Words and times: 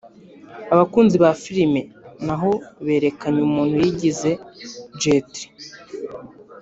abakunzi 0.73 1.15
ba 1.23 1.31
filime 1.43 1.81
naho 2.25 2.51
berekanye 2.85 3.39
umuntu 3.49 3.75
yigize 3.85 4.29
Jetree 5.01 5.45